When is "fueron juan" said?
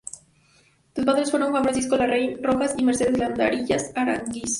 1.29-1.61